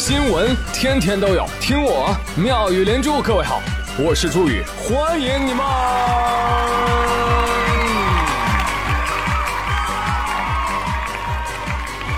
[0.00, 3.20] 新闻天天都有，听我妙语连珠。
[3.20, 3.60] 各位好，
[3.98, 5.62] 我是朱宇，欢迎你们！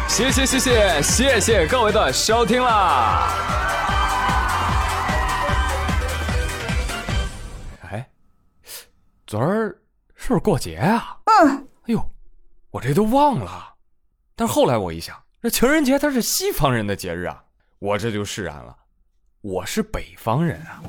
[0.09, 3.29] 谢谢谢谢谢谢各位的收听啦！
[7.91, 8.09] 哎，
[9.27, 9.77] 昨儿
[10.15, 11.17] 是不是过节啊？
[11.25, 11.57] 嗯。
[11.59, 12.11] 哎呦，
[12.71, 13.75] 我这都忘了。
[14.37, 17.43] 但是后来我一想，这情人节它是西方人的节日啊。
[17.83, 18.77] 我这就释然了，
[19.41, 20.81] 我是北方人啊，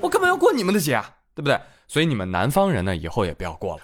[0.00, 1.10] 我干嘛要过你们的节啊？
[1.34, 1.60] 对不对？
[1.86, 3.82] 所以你们南方人呢，以后也不要过了，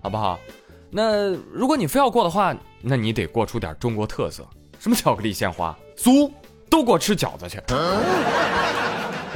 [0.00, 0.38] 好不好？
[0.88, 6.30] 那如果你非要过的话，那你得过出点中国特色，什么巧克力鲜花，酥，
[6.70, 7.60] 都给我吃饺子去。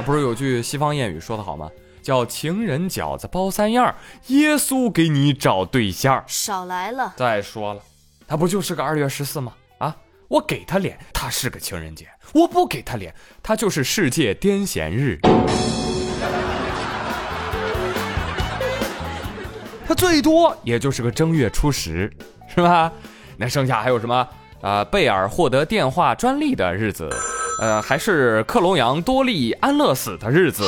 [0.05, 1.69] 不是有句西方谚语说的好吗？
[2.05, 3.95] 叫情人饺子包三样，
[4.27, 6.23] 耶稣给你找对象。
[6.27, 7.15] 少来了！
[7.17, 7.81] 再说了，
[8.27, 9.53] 他不就是个二月十四吗？
[9.79, 15.19] 啊，我给他脸，他是个情人节；我不给他脸，他就是世界癫痫日。
[19.87, 22.15] 他最多也就是个正月初十，
[22.53, 22.93] 是吧？
[23.35, 24.29] 那剩下还有什么？
[24.61, 27.09] 啊，贝尔获得电话专利的日子。
[27.59, 30.63] 呃，还是克隆羊多利安乐死的日子，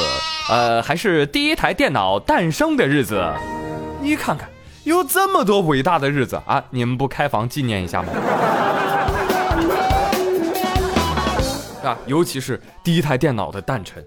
[0.49, 3.21] 呃，还是第一台电脑诞生的日子，
[4.01, 4.49] 你看看，
[4.85, 8.13] 有这么多伟大的日子啊，你们不开房纪念一下吗？
[11.83, 14.01] 啊，尤其是第一台电脑的诞辰，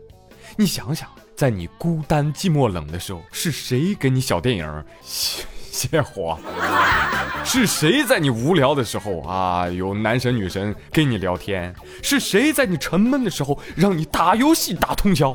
[0.57, 4.85] 你想想，在你孤单寂寞冷的时候，是谁给你小电影？
[5.81, 6.39] 泄火，
[7.43, 11.75] 是谁在你无聊的时候啊，有男神女神跟你聊天？
[12.03, 15.35] 是谁在你沉闷的时候让你打游戏打通宵？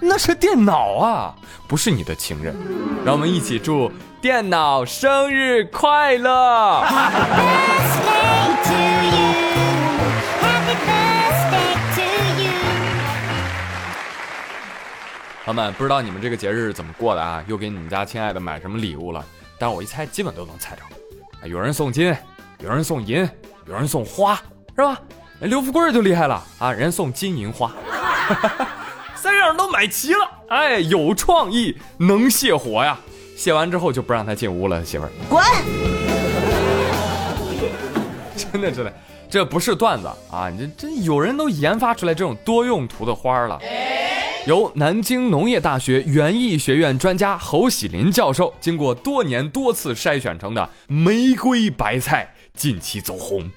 [0.00, 1.36] 那是电脑啊，
[1.68, 2.56] 不是你的情人。
[3.04, 3.88] 让我们一起祝
[4.20, 6.84] 电脑生日快乐！
[15.44, 17.44] 朋友们，不知道你们这个节日怎么过的啊？
[17.46, 19.24] 又给你们家亲爱的买什么礼物了？
[19.58, 20.82] 但我一猜，基本都能猜着。
[21.48, 22.14] 有人送金，
[22.58, 23.28] 有人送银，
[23.66, 24.40] 有人送花，
[24.74, 25.00] 是吧？
[25.40, 27.72] 刘富贵就厉害了啊，人送金银花，
[29.14, 30.30] 三样都买齐了。
[30.48, 32.98] 哎，有创意，能泄火呀！
[33.36, 35.42] 泄完之后就不让他进屋了，媳妇儿滚！
[38.36, 38.92] 真的真的，
[39.28, 40.48] 这不是段子啊！
[40.48, 43.60] 你这这有人都研发出来这种多用途的花了。
[44.46, 53.50] 由南京农业大学园艺学院专家侯喜林教授经过多年多次筛选成的玫瑰白菜近期走红。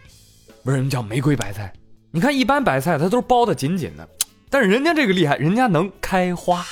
[0.64, 1.74] 为什么叫玫瑰白菜？
[2.12, 4.08] 你看一般白菜它都包的紧紧的，
[4.50, 6.64] 但是人家这个厉害，人家能开花。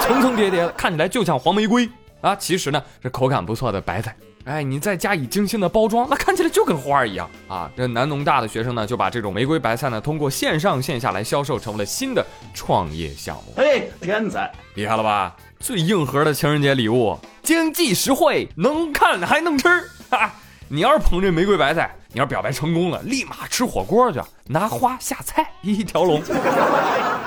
[0.00, 1.88] 层层叠叠的，看起来就像黄玫瑰
[2.20, 2.34] 啊！
[2.34, 4.16] 其实呢是口感不错的白菜。
[4.48, 7.70] 哎，你再加以精心的包装，那看起来就跟花儿一样啊！
[7.76, 13.52] 这南农大的学生呢，就把这种玫瑰白菜呢，通过线上线下来销售，成为了新的创业项目。
[13.54, 15.36] 嘿，天才，厉害了吧？
[15.60, 19.68] 最硬核的情人节礼物，经济实惠，能看还能吃。
[20.08, 20.32] 哈，
[20.68, 26.22] 你要是捧这玫瑰白菜，你要表白成功了，立马吃火锅去，拿花下菜， 一条龙。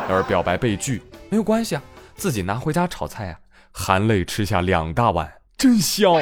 [0.10, 1.00] 要是表白被拒，
[1.30, 1.84] 没有关系啊，
[2.16, 3.38] 自己拿回家炒菜啊，
[3.72, 6.20] 含泪吃下两大碗，真香。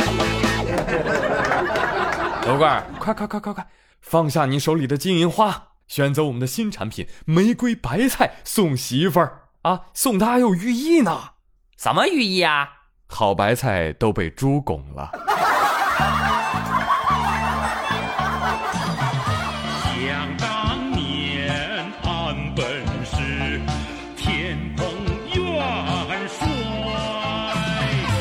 [2.45, 3.67] 老怪，快快快快快，
[4.01, 9.81] 放下你手里的金银花，选择我们的新产品玫瑰白菜送媳妇儿啊！
[9.93, 11.31] 送它还有寓意呢，
[11.77, 12.69] 什么寓意啊？
[13.07, 15.11] 好白菜都被猪拱了。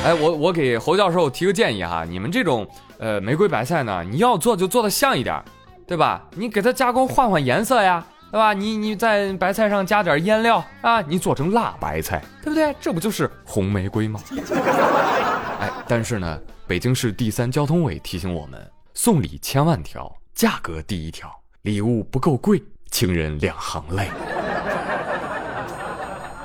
[0.05, 2.67] 哎，我我给侯教授提个建议哈，你们这种
[2.99, 5.43] 呃玫瑰白菜呢，你要做就做的像一点，
[5.87, 6.25] 对吧？
[6.35, 8.53] 你给它加工换换颜色呀，对吧？
[8.55, 12.75] 你你在白菜上加点腌料啊，你做成辣白菜，对不对？
[12.81, 14.21] 这不就是红玫瑰吗？
[15.61, 18.59] 哎，但是呢，北京市第三交通委提醒我们，
[18.95, 21.29] 送礼千万条，价格第一条，
[21.63, 24.09] 礼物不够贵，情人两行泪。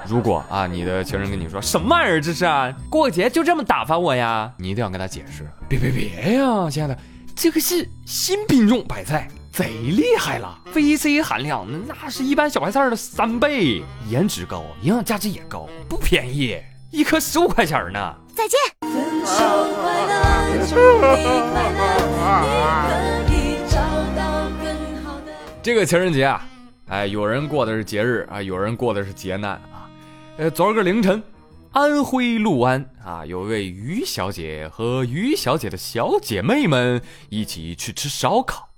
[0.08, 4.52] 如果啊，你的情人跟你说什么玩意儿这是啊，过节就这么打发我呀？
[4.58, 6.98] 你一定要跟他解释，别别别呀，亲爱的，
[7.36, 16.58] 这个是新品种白菜，贼厉害了，VC 含量那是一般小白菜的三倍，颜值高，营养价值也高，不便宜，
[16.92, 18.16] 一颗十五块钱呢。
[18.36, 18.60] 再见。
[25.62, 26.46] 这个情人节啊，
[26.90, 29.62] 哎，有人过的是节日啊，有人过的是劫难。
[30.36, 31.22] 呃，昨儿个凌晨，
[31.74, 37.00] 安徽六安啊，有位于小姐和于小姐的小姐妹们
[37.30, 38.70] 一起去吃烧烤，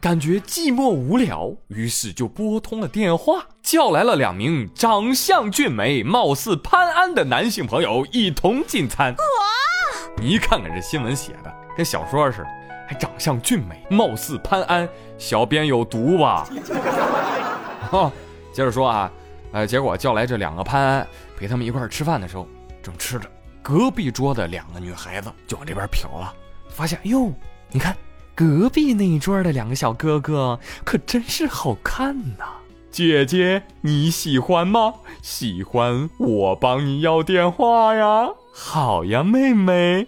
[0.00, 9.12] 感觉寂寞无聊，于是就拨通了电话，叫来了两名长相俊美、貌似潘安的男性朋友一同进餐。
[9.12, 10.14] 哇！
[10.16, 12.48] 你看看这新闻写的跟小说似的，
[12.88, 14.88] 还长相俊美、貌似潘安，
[15.18, 16.48] 小编有毒吧？
[17.92, 18.10] 哦，
[18.50, 19.12] 接着说啊。
[19.52, 21.06] 呃，结果叫来这两个潘安
[21.36, 22.48] 陪他们一块儿吃饭的时候，
[22.82, 23.30] 正吃着，
[23.62, 26.34] 隔壁桌的两个女孩子就往这边瞟了，
[26.68, 27.32] 发现哟，
[27.70, 27.94] 你看
[28.34, 32.44] 隔壁那一桌的两个小哥哥可真是好看呐！
[32.90, 34.94] 姐姐你喜欢吗？
[35.22, 38.30] 喜欢我帮你要电话呀！
[38.54, 40.06] 好呀，妹妹。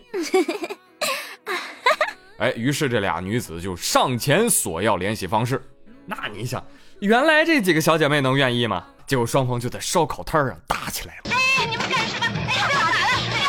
[2.39, 5.63] 哎，于是这俩女子就上前索要联系方式。
[6.07, 6.63] 那你想，
[7.01, 8.85] 原来这几个小姐妹能愿意吗？
[9.07, 11.23] 结果双方就在烧烤摊上打起来了。
[11.31, 12.27] 哎，你们干什么？
[12.27, 12.97] 哎，不要打了！
[13.21, 13.45] 不要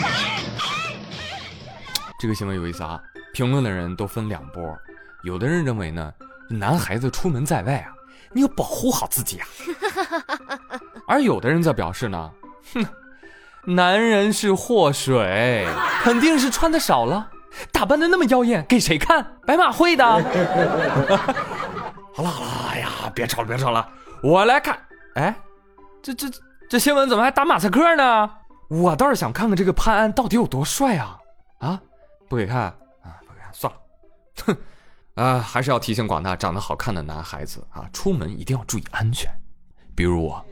[0.00, 0.14] 打了！
[2.20, 3.00] 这个行为有意思啊！
[3.32, 4.62] 评论的人都分两波，
[5.24, 6.12] 有的人认为呢，
[6.48, 7.92] 男孩子出门在外啊，
[8.32, 9.46] 你要保护好自己啊。
[11.08, 12.30] 而有的人则表示呢，
[12.72, 12.86] 哼，
[13.64, 15.66] 男人是祸水，
[16.02, 17.28] 肯定是穿的少了，
[17.72, 19.26] 打扮的那么妖艳，给谁看？
[19.44, 20.04] 白马会的。
[22.14, 23.88] 好了好了，哎呀，别吵了别吵了。
[24.22, 24.78] 我来看，
[25.14, 25.34] 哎，
[26.02, 26.28] 这这
[26.68, 28.30] 这新闻怎么还打马赛克呢？
[28.68, 31.18] 我倒是想看看这个潘安到底有多帅啊！
[31.58, 31.80] 啊，
[32.28, 32.64] 不给看
[33.02, 33.80] 啊，不给看，算了。
[34.44, 34.56] 哼，
[35.14, 39.30] 啊，还是要提醒广大长得好看的男孩子啊，出门一定要注意安全。
[39.96, 40.44] 比如我，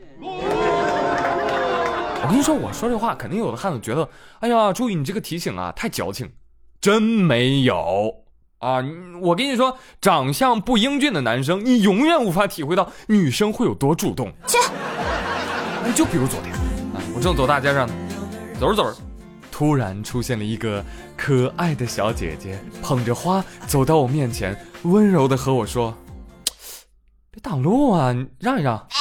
[2.21, 6.33] 我跟你说，我说这话肯定有的汉子觉得，哎呀，注意你这个提醒啊，太矫情，
[6.81, 8.25] 真没有。
[8.59, 8.83] 啊，
[9.21, 14.31] 我跟你说，长相不英俊的男生，你永远无法体会到女生会有多主动。
[14.45, 14.57] 切，
[15.95, 16.53] 就比如昨天，
[16.93, 17.93] 啊，我正走大街上呢，
[18.59, 18.97] 走着走着，
[19.49, 20.83] 突然出现了一个
[21.15, 24.53] 可爱的小姐姐，捧着花走到我面前，
[24.83, 25.97] 温柔的和我说
[27.31, 28.85] ：“别挡路啊，让一让。”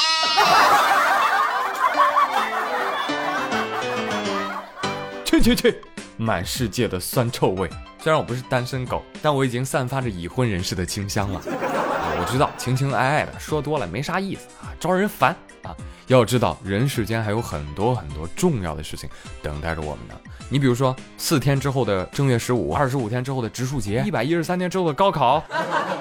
[5.27, 5.81] 去去去，
[6.19, 7.71] 满世界的酸臭味。
[7.99, 11.41] 虽然我不是单身狗，但我已经散发着已婚人士的清香了。
[11.47, 15.75] 我知道情情爱爱的说多了没啥意思啊，招人烦啊。
[16.09, 19.09] 要知道人世间还有很多很多重要的事情
[19.43, 20.15] 等待着我们呢。
[20.49, 25.45] 你比如说四天之后的正月十五，二十五天之后的植树节，一百一十三天之后的高考。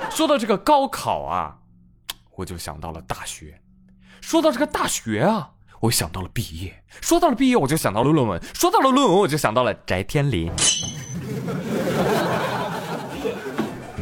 [0.09, 1.57] 说到这个高考啊，
[2.35, 3.59] 我就想到了大学。
[4.21, 6.83] 说到这个大学啊，我想到了毕业。
[7.01, 8.41] 说到了毕业，我就想到了论文。
[8.53, 10.51] 说到了论文，我就想到了翟天临。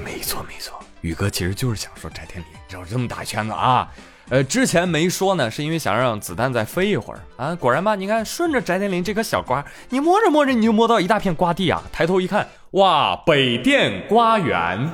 [0.03, 3.87] 没错没错，宇哥其实就是想说翟天临绕这么大圈子啊，
[4.29, 7.53] 呃，之前没说呢，是因为想让子弹再飞一会儿啊。
[7.55, 11.83] 果然吧，你看顺着翟天临这颗小瓜，你摸着摸着你就摸到一大片瓜地啊。
[11.91, 14.89] 抬头一看，哇，北电瓜园，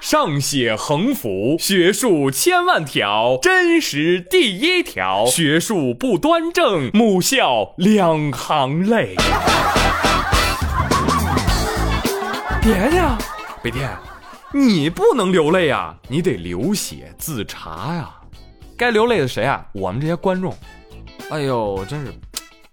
[0.00, 9.16] 上写横幅，学术千万条，真实第一条，学术不端正，母校两行泪。
[12.62, 13.18] 别呀，
[13.62, 13.90] 北天，
[14.52, 18.10] 你不能流泪啊，你得流血自查呀。
[18.76, 19.64] 该流泪的谁啊？
[19.72, 20.54] 我们这些观众。
[21.30, 22.12] 哎呦，真是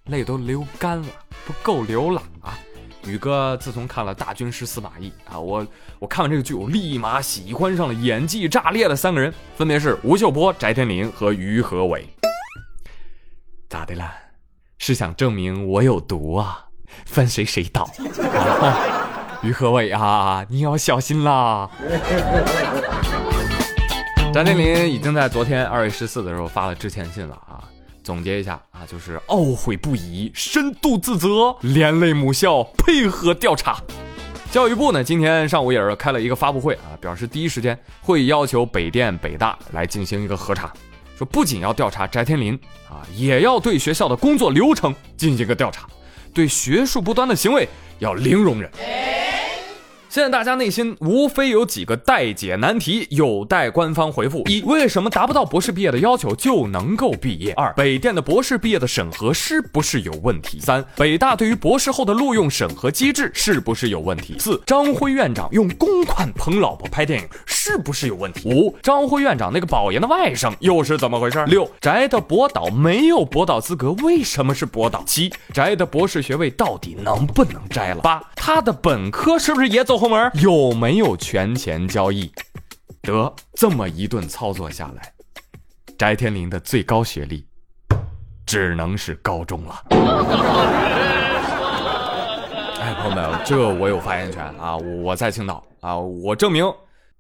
[0.05, 1.07] 泪都流干了，
[1.45, 2.57] 不够流了啊！
[3.05, 5.65] 宇哥自从看了《大军师司马懿》啊，我
[5.99, 12.07] 我看完这个剧，我立马喜欢上了演技炸裂的三个人，分别是吴秀波、翟天临和于和伟。
[13.69, 14.09] 咋的了？
[14.77, 16.65] 是想证明我有毒啊？
[17.05, 17.89] 分谁谁倒？
[19.43, 21.69] 于和伟啊，你要小心啦！
[24.33, 27.63] 翟天临已经在昨天二月十四的时候发了致歉信了啊。
[28.03, 33.81] 总结一下啊，就是懊悔不已，深度自责，连累母校配合调查。
[34.51, 40.71] 教育部呢，今天上午也是开了一个发布会啊，表示第一时间会要求北电、北大来进行一个核查，
[41.17, 42.53] 说不仅要调查翟天临
[42.89, 45.87] 啊，也要对学校的工作流程进行一个调查，
[46.33, 47.67] 对学术不端的行为
[47.99, 48.69] 要零容忍。
[50.13, 57.51] 现在大家内心无非有几个待解难题，有待官方回复：一、为什么达不到博士毕业的要求就能够毕业？
[57.53, 60.59] 二、北电的博士毕业的审核是不是有问题？
[60.59, 64.37] 三、北大对于博士后的录用审核机制是不是有问题？
[64.37, 68.47] 四、张辉院长用公款捧老婆拍电影是不是有问题？
[68.47, 71.43] 五、张辉院长那个保研的外甥又是怎么回事？
[71.47, 75.03] 六、翟的博导没有博导资格，为什么是博导？
[75.07, 78.01] 七、翟的博士学位到底能不能摘了？
[78.03, 80.02] 八、他的本科是不是也走？
[80.03, 82.29] 后门有没有权钱交易？
[83.01, 85.13] 得这么一顿操作下来，
[85.97, 87.45] 翟天临的最高学历
[88.45, 89.81] 只能是高中了。
[92.81, 94.75] 哎，朋友们，这我有发言权啊！
[94.75, 96.69] 我在青岛啊，我证明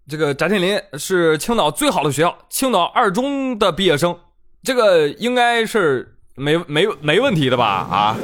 [0.09, 4.13] 这个翟天临是青岛最好的学校，青岛二中的毕业生，
[4.61, 7.65] 这个应该是没没没问题的吧？
[7.65, 8.17] 啊，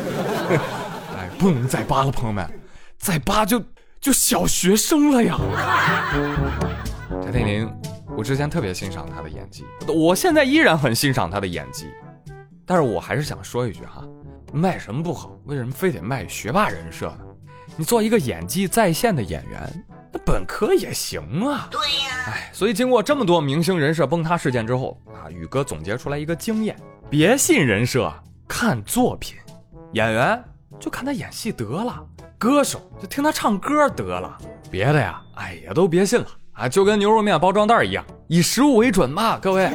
[1.16, 2.46] 哎，不能再扒了，朋友们，
[2.98, 3.63] 再扒就
[4.01, 5.38] 就小学生了呀！
[7.22, 7.70] 翟天临，
[8.15, 11.88] 我之前特别欣赏他的演技，我现在依然很欣赏他的演技，
[12.65, 14.01] 但是我还是想说一句哈，
[14.53, 17.20] 卖什么不好，为什么非得卖学霸人设呢？
[17.75, 21.68] 你做一个演技在线的演员，那本科也行啊。
[21.70, 26.74] 对呀，哎，所以经过这么多明星人设崩塌事件之后啊，宇哥总结出来一个经验：
[27.10, 28.10] 别信人设，
[28.48, 29.36] 看作品。
[29.94, 30.41] 演员
[30.79, 32.06] 就看他演戏得了，
[32.39, 34.38] 歌手就听他唱歌得了，
[34.72, 39.69] 别的呀，哎呀都别信了啊，就跟牛肉面包装袋一样，以实物为准嘛，各位。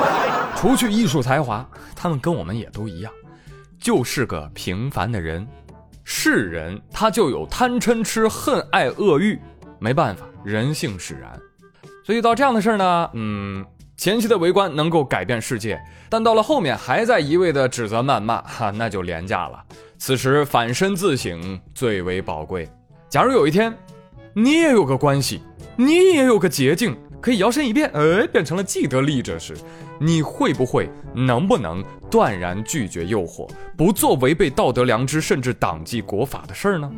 [0.54, 1.66] 除去艺术才华，
[1.96, 3.10] 他们跟我们也都一样，
[3.80, 5.48] 就是个平凡的人。
[6.04, 9.40] 是人，他就有贪嗔痴恨爱恶欲，
[9.78, 11.32] 没办法，人性使然。
[12.04, 13.64] 所以到这样的事儿呢，嗯，
[13.96, 19.64] 前期的围观能够改变世界，但到了后面还在一味的指责谩骂，哈，那就廉价了。
[20.04, 22.68] 此时反身自省最为宝贵。
[23.08, 23.72] 假如有一天，
[24.34, 25.42] 你也有个关系，
[25.76, 26.96] 你也有个捷径。
[27.20, 29.54] 可以摇身一变，哎，变成了既得利益者时，
[30.00, 36.90] 你会不会、能不能断然拒绝诱惑，不做违背道德良知甚至党纪国法的事儿呢？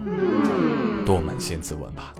[1.05, 2.15] 多扪心自问吧。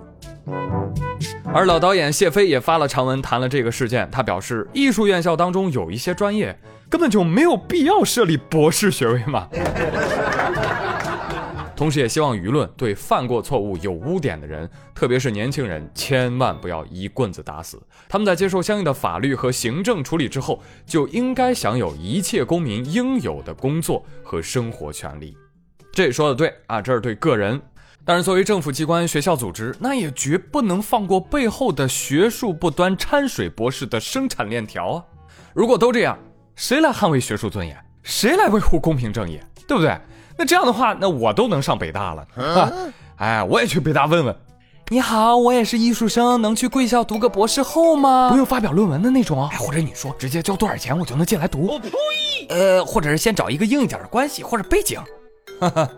[1.51, 6.55] 而老导演谢飞也发了长文谈了这个事件，他表示，艺术院校当中有一些专业
[6.87, 9.49] 根本就没有必要设立博士学位嘛。
[11.75, 17.81] 同时，也希望舆论对犯过错误、有污点的人，特别是年轻人，千万不要一棍子打死。
[18.07, 25.37] 他们在接受相应的法律和行政处理之后，就应该享有一切公民应有的工作和生活权利。
[25.91, 27.61] 这说的对啊，这是对个人。
[28.05, 35.03] 但是，作为政府机关、学校组织，那也绝不能放过背后的学术不端掺水博士的生产链条啊！
[35.53, 36.17] 如果都这样，
[36.55, 37.75] 谁来捍卫学术尊严？
[38.03, 39.39] 谁来维护公平正义？
[39.67, 39.99] 对不对？
[40.37, 42.71] 那这样的话，那我都能上北大了啊！
[43.17, 44.35] 哎，我也去北大问问。
[44.89, 48.29] 你好，我也是艺术生，能去贵校读个博士后吗？
[48.29, 49.47] 不用发表论文的那种。
[49.49, 51.65] 哎，或者你说直接交多少钱，我就能进来读？
[51.67, 51.89] 我呸！
[52.49, 54.99] 呃，或者是先找一个硬一点的关系或者背景。
[55.59, 55.89] 哈哈，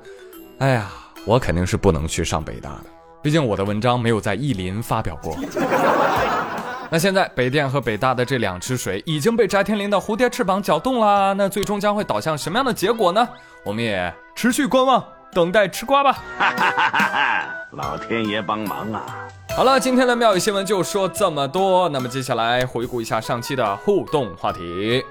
[0.59, 0.89] 哎呀，
[1.25, 2.85] 我肯定是不能去上北大的，
[3.21, 5.35] 毕竟我的文章没有在意林发表过。
[6.89, 13.27] 那现在北电和北大的这两池水已经被翟天临的蝴蝶翅膀搅动啦，那最终将会导向什么样的结果呢？
[13.67, 16.13] 我们也持续观望，等待吃瓜吧。
[16.39, 19.27] 哈哈哈哈老天爷帮忙啊！
[19.57, 21.89] 好了，今天的妙语新闻就说这么多。
[21.89, 25.03] 那么接下来回顾一下上期的互动话题。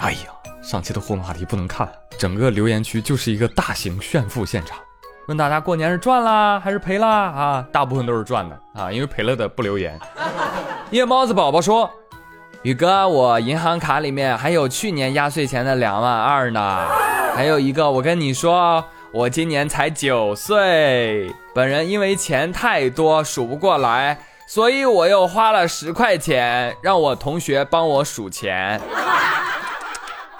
[0.00, 0.18] 哎呀，
[0.62, 4.76] 上期的互动话题不能看，整个留言区就是一个大型炫富现场。
[5.28, 7.66] 问大家过年是赚啦还是赔啦啊？
[7.72, 9.98] 大部分都是赚的啊，因为赔了的不留言。
[10.92, 11.90] 夜猫子宝宝说
[12.66, 16.88] ：“宇哥，我银行卡里面还有去年压岁钱的两万二呢。
[17.32, 24.18] 还有一个，我跟你说，我今年才九岁，本人因为钱太多数不过来，
[24.48, 28.80] 所以我又花了十块钱让我同学帮我数钱。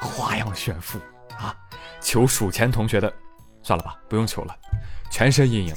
[0.01, 0.99] 花样炫富
[1.39, 1.55] 啊！
[2.01, 3.13] 求数钱同学的，
[3.63, 4.55] 算了吧，不用求了。”
[5.13, 5.75] 全身阴影。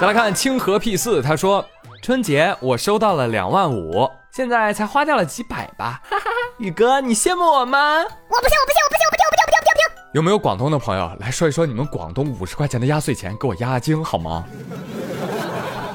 [0.00, 1.64] 再来看清河 P 四，他说
[2.02, 6.00] 春节我收到了两万五，现在才花掉了几百吧。
[6.04, 7.98] 哈哈哈，宇哥，你羡慕我吗？
[7.98, 10.02] 我不信，我不信，我不信，我不听，我不羡，我不听，我不听，不听。
[10.12, 14.44] 有没有广东的朋友来说一说你们广东五十块钱的压岁钱，给我压压惊好吗？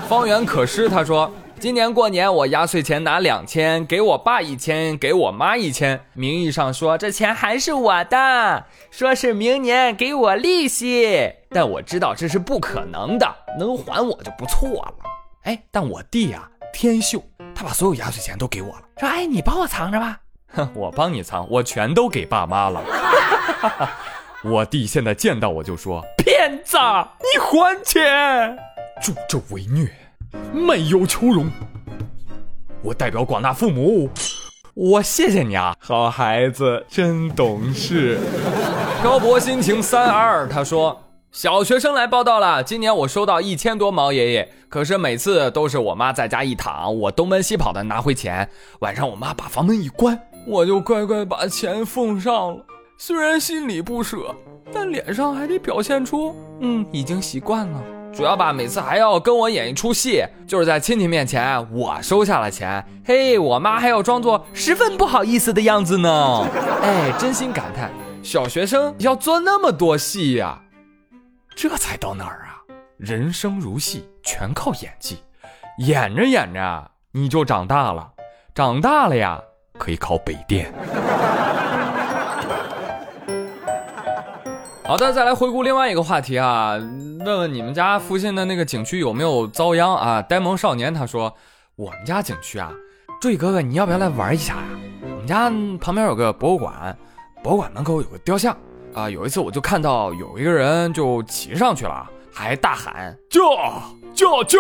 [0.08, 1.32] 方圆可诗他说。
[1.58, 13.26] 今年过年我压岁钱拿两千，给我爸一千，给我妈一千，名义上说这钱还是我的，说是明年给我利息，但我知道这是不可能的，
[13.58, 14.96] 能还我就不错了。
[15.44, 17.24] 哎，但我弟呀，天秀，
[17.56, 20.20] 他把所有压岁钱都给我了，说哎你帮我藏着吧，
[20.54, 22.84] 哼，我帮你藏，我全都给爸妈了。
[24.44, 28.58] 我弟现在见到我就说骗子，你还钱，
[29.02, 29.90] 助纣为虐。
[30.54, 31.50] 卖友求荣，
[32.82, 34.10] 我代表广大父母，
[34.74, 38.20] 我谢谢你啊，好孩子，真懂事。
[39.02, 41.02] 漂泊心情三二，他说
[41.36, 48.50] 小学生来报道了，今年我收到一千多毛爷爷，可是每次都是我妈在家一躺，我东奔西跑的拿回钱，
[48.80, 52.66] 晚上我妈把房门一关，我就乖乖把钱奉上了。
[52.98, 54.34] 虽然心里不舍，
[54.72, 57.84] 但脸上还得表现出嗯已经习惯了。
[58.14, 66.48] 主要吧，每次还要跟我演一出戏，就是在亲戚面前我收下了钱，嘿，我妈还要装作十分不好意思的样子呢。
[66.82, 67.92] 哎，真心感叹，
[68.24, 70.62] 小学生要做那么多戏呀？
[71.56, 72.62] 这才到哪儿啊？
[72.98, 75.24] 人生如戏，全靠演技。
[75.80, 78.12] 演着演着，你就长大了。
[78.54, 79.42] 长大了呀，
[79.78, 80.72] 可以考北电。
[84.84, 86.74] 好的，再来回顾另外一个话题啊，
[87.26, 90.22] 问问你们家附近的那个景区有没有遭殃啊？
[90.22, 91.34] 呆萌少年他说，
[91.76, 92.72] 我们家景区啊，
[93.20, 94.68] 注意哥哥，你要不要来玩一下呀？
[95.04, 96.96] 我们家旁边有个博物馆，
[97.42, 98.56] 博物馆门口有个雕像
[98.96, 99.10] 啊。
[99.10, 103.40] 有一次我就看到有一个人就骑上去了，还大喊驾
[104.14, 104.58] 驾驾，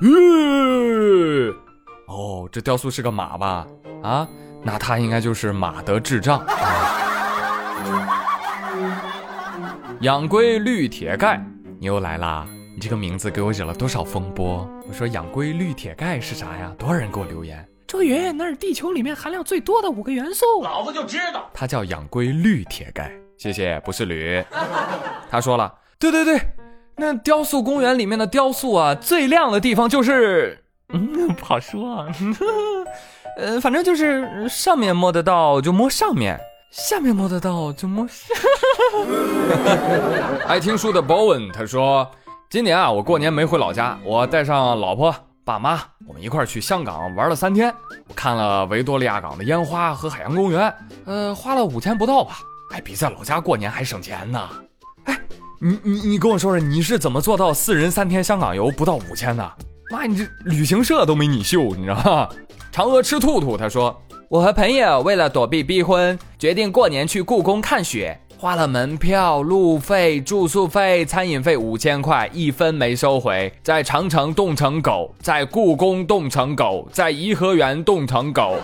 [0.00, 1.50] 吁！
[2.06, 3.66] 哦，这雕塑是个马吧？
[4.02, 4.28] 啊，
[4.62, 6.44] 那他应该就是马的智障。
[10.00, 11.42] 养龟绿铁盖，
[11.80, 12.46] 你又来啦！
[12.74, 14.68] 你这个名字给我惹了多少风波？
[14.86, 16.72] 我说养龟绿铁盖是啥呀？
[16.78, 17.66] 多少人给我留言？
[17.86, 20.44] 周云，那是地球里面含量最多的五个元素。
[20.62, 23.10] 老子就知道，它叫养龟绿铁盖。
[23.38, 24.42] 谢谢，不是驴。
[25.30, 26.40] 他说了，对对对，
[26.96, 32.06] 那雕塑公园里面的雕塑啊，最亮的地方就是，嗯，不好说啊。
[33.38, 36.38] 呃，反正就是上面摸得到就摸上面。
[36.70, 38.34] 下面摸得到就摸下。
[40.46, 42.10] 爱听书的 Bowen 他说，
[42.50, 45.14] 今年啊，我过年没回老家，我带上老婆、
[45.44, 47.72] 爸妈，我们一块儿去香港玩了三天。
[48.08, 50.74] 我看了维多利亚港的烟花和海洋公园，
[51.04, 52.38] 呃，花了五千不到吧，
[52.70, 54.48] 还比在老家过年还省钱呢。
[55.04, 55.18] 哎，
[55.60, 59.52] 你你你跟我说说，你是怎么做到四人三天香港游不到五千的？
[59.90, 62.28] 妈，你这旅行社都没你秀，你知道吗？
[62.72, 64.02] 嫦娥吃兔兔他说。
[64.28, 73.52] 我和朋友为了躲避逼婚，决定过年去故宫看雪，花了门票、路费、住宿费、餐饮费五千块，一分没收回。
[73.62, 78.56] 在长城冻成狗，在故宫冻成狗，在颐和园冻成狗。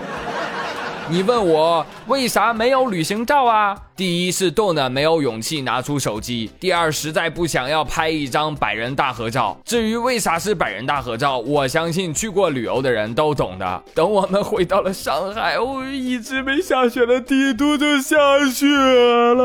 [1.09, 3.77] 你问我为啥没有旅行照啊？
[3.95, 9.59] 第一是冻的没有勇气拿出手机，第二实在不想要拍一张百人大合照。
[9.65, 13.83] 至于为啥是百人大合照，我相信去过旅游的人都懂的。
[13.95, 18.17] 等我们回到了上海，哦，一直没下雪的帝都就下
[18.49, 19.43] 雪了。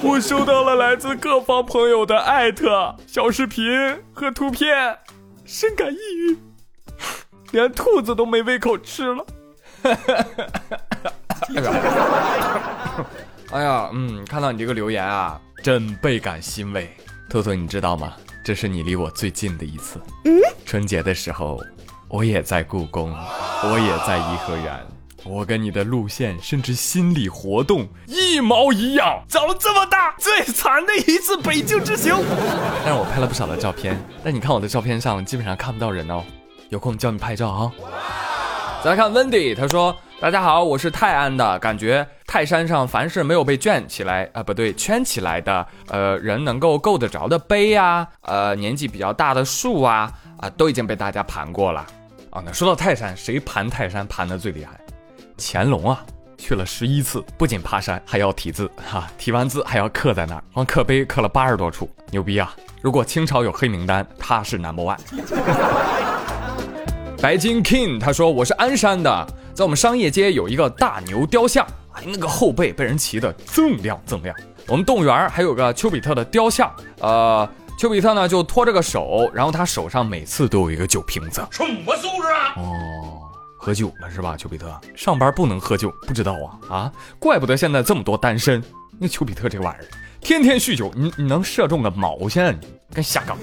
[0.02, 3.64] 我收到了来自各方朋友的艾特、小视频
[4.12, 4.98] 和图片，
[5.44, 6.38] 深感抑郁。
[7.52, 9.26] 连兔子都没胃口吃了，
[13.52, 16.90] 哎呀，嗯，看到你这个留言啊，真倍感欣慰。
[17.28, 18.14] 兔兔，你知道吗？
[18.44, 20.00] 这是你离我最近的一次。
[20.24, 21.60] 嗯，春节的时候，
[22.08, 23.14] 我也在故宫，
[23.62, 24.86] 我也在颐和园，
[25.24, 29.22] 我跟你的路线甚至心理活动一毛一样。
[29.28, 32.14] 长了这么大，最惨的一次北京之行。
[32.84, 36.22] 但是我拍了不少的照片，但你看我的照片上基本上看不到人哦。
[36.74, 37.70] 有空教你拍照啊！
[38.82, 50.10] 再来看 Wendy，他说：“大家好，我是泰安的，感觉泰山上凡是没有被圈起来啊，不对，圈起来的，呃，人能够够得着的碑啊，呃，年纪比较大的树啊，
[50.40, 51.86] 啊，都已经被大家盘过了
[52.30, 52.42] 啊。
[52.44, 54.72] 那说到泰山，谁盘泰山盘的最厉害？
[55.38, 56.04] 乾隆啊，
[56.36, 62.52] 去了十一次，不仅爬山，还要题字，哈，题完字还要刻在那儿，光刻碑刻了八十多处，牛逼啊！
[62.82, 64.98] 如果清朝有黑名单，他是 number one。”
[67.24, 74.36] 白金 King 他说我是鞍山的，在我们商业街有一个大牛雕像，哎，那个后背被人骑得锃亮锃亮。
[74.68, 81.42] 我们动物园还有个丘比特的雕像，呃，丘比特呢就拖着个手，然后他手上每次都有一个酒瓶子。
[81.50, 82.52] 什么素质啊？
[82.58, 83.22] 哦，
[83.56, 84.36] 喝酒了是吧？
[84.36, 86.76] 丘比特上班不能喝酒，不知道啊？
[86.76, 88.62] 啊，怪不得现在这么多单身。
[88.98, 89.88] 那丘比特这个玩意儿，
[90.20, 92.60] 天天酗酒，你你能射中个毛线？
[92.92, 93.34] 跟瞎搞。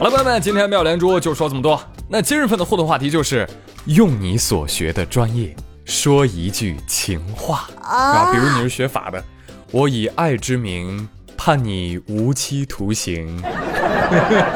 [0.00, 1.78] 好了，朋友们，今天妙连珠就说这么多。
[2.08, 3.46] 那今日份的互动话题就是，
[3.84, 8.32] 用你所学的专业说一句情话啊。
[8.32, 9.22] 比如你是学法的，
[9.70, 13.38] 我以爱之名判你无期徒刑。
[13.44, 14.46] 哎，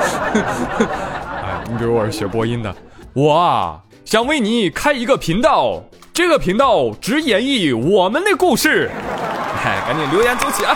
[1.68, 2.74] 你比如我是学播音的，
[3.12, 5.83] 我啊想为你开一个频道，
[6.14, 8.90] 这个频道只演绎我们的故事。
[9.62, 10.74] 哎，赶紧留言走起啊！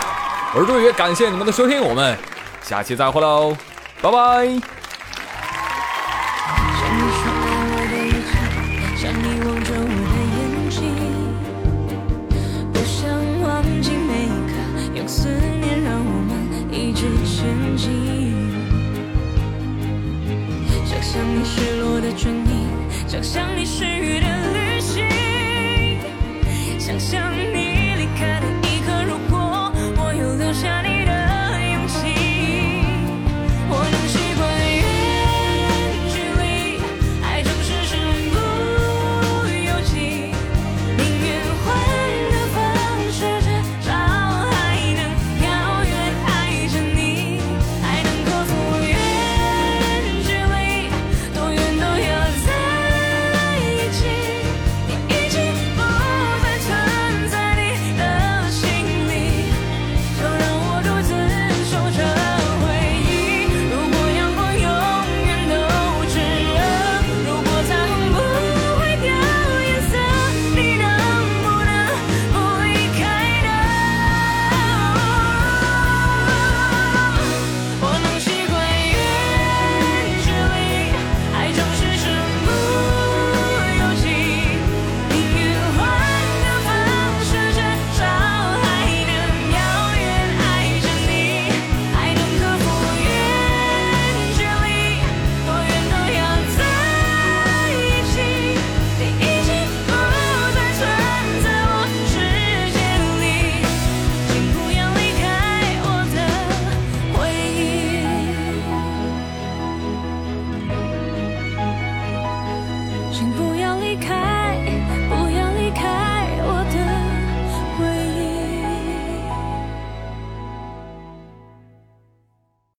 [0.53, 2.15] 我是朱宇，感谢你们的收听，我们
[2.61, 3.57] 下期再会喽。
[4.01, 4.78] 拜拜。